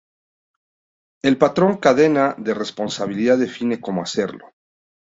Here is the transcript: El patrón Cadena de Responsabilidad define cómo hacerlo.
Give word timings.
El 1.21 1.37
patrón 1.37 1.77
Cadena 1.77 2.33
de 2.39 2.55
Responsabilidad 2.55 3.37
define 3.37 3.79
cómo 3.79 4.01
hacerlo. 4.01 4.51